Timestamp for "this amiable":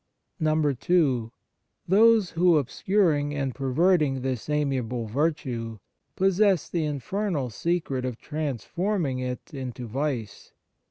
4.23-5.05